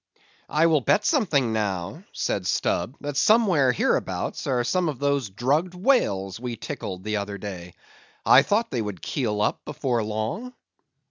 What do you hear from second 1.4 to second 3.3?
now," said Stubb, "that